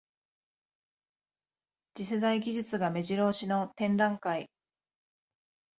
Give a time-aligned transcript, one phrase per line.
[1.93, 4.49] 次世代技術がめじろ押しの展覧会